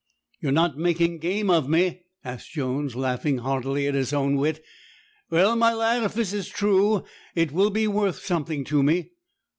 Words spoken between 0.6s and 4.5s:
making game of me?' asked Jones, laughing heartily at his own